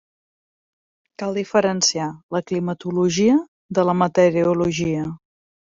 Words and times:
Cal 1.23 1.37
diferenciar 1.41 2.09
la 2.37 2.43
climatologia 2.53 3.39
de 3.81 3.87
la 3.91 3.97
meteorologia. 4.03 5.09